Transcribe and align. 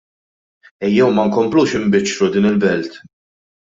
Ejjew 0.87 1.11
ma 1.19 1.27
nkomplux 1.29 1.71
inbiċċru 1.83 2.35
din 2.35 2.53
il-Belt. 2.53 3.03